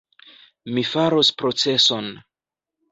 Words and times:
Mi 0.77 0.85
faros 0.93 1.31
proceson! 1.43 2.13